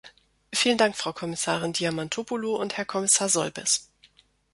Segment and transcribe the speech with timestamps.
[0.51, 3.91] Vielen Dank, Frau Kommissarin Diamantopoulou und Herr Kommissar Solbes!